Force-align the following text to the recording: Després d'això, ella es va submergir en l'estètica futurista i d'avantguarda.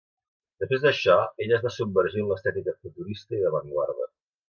Després 0.63 0.81
d'això, 0.85 1.17
ella 1.45 1.57
es 1.59 1.67
va 1.67 1.73
submergir 1.77 2.25
en 2.25 2.33
l'estètica 2.33 2.77
futurista 2.83 3.41
i 3.41 3.47
d'avantguarda. 3.47 4.15